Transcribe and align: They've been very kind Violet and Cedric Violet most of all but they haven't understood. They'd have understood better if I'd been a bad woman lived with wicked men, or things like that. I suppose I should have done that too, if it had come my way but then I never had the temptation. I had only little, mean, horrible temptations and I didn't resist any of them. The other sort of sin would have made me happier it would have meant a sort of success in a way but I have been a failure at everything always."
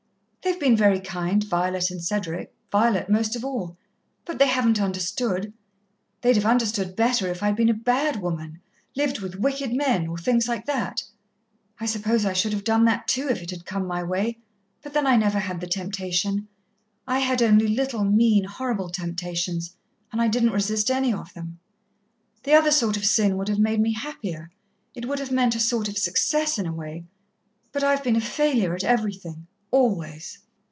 They've 0.43 0.59
been 0.59 0.75
very 0.75 0.99
kind 0.99 1.43
Violet 1.43 1.91
and 1.91 2.03
Cedric 2.03 2.51
Violet 2.71 3.09
most 3.09 3.35
of 3.35 3.45
all 3.45 3.77
but 4.25 4.39
they 4.39 4.47
haven't 4.47 4.81
understood. 4.81 5.53
They'd 6.21 6.35
have 6.35 6.47
understood 6.47 6.95
better 6.95 7.27
if 7.29 7.43
I'd 7.43 7.55
been 7.55 7.69
a 7.69 7.75
bad 7.75 8.15
woman 8.19 8.59
lived 8.95 9.19
with 9.19 9.39
wicked 9.39 9.71
men, 9.71 10.07
or 10.07 10.17
things 10.17 10.47
like 10.47 10.65
that. 10.65 11.03
I 11.79 11.85
suppose 11.85 12.25
I 12.25 12.33
should 12.33 12.53
have 12.53 12.63
done 12.63 12.85
that 12.85 13.07
too, 13.07 13.29
if 13.29 13.43
it 13.43 13.51
had 13.51 13.67
come 13.67 13.85
my 13.85 14.01
way 14.01 14.39
but 14.81 14.93
then 14.93 15.05
I 15.05 15.15
never 15.15 15.37
had 15.37 15.61
the 15.61 15.67
temptation. 15.67 16.47
I 17.07 17.19
had 17.19 17.43
only 17.43 17.67
little, 17.67 18.03
mean, 18.03 18.45
horrible 18.45 18.89
temptations 18.89 19.75
and 20.11 20.19
I 20.19 20.27
didn't 20.27 20.49
resist 20.53 20.89
any 20.89 21.13
of 21.13 21.35
them. 21.35 21.59
The 22.43 22.53
other 22.53 22.71
sort 22.71 22.97
of 22.97 23.05
sin 23.05 23.37
would 23.37 23.47
have 23.47 23.59
made 23.59 23.79
me 23.79 23.93
happier 23.93 24.49
it 24.95 25.05
would 25.07 25.19
have 25.19 25.31
meant 25.31 25.55
a 25.55 25.59
sort 25.59 25.87
of 25.87 25.99
success 25.99 26.57
in 26.57 26.65
a 26.65 26.73
way 26.73 27.05
but 27.71 27.83
I 27.83 27.91
have 27.91 28.03
been 28.03 28.15
a 28.15 28.21
failure 28.21 28.73
at 28.73 28.83
everything 28.83 29.45
always." 29.73 30.37